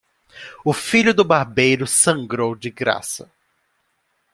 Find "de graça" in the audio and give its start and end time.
2.55-3.29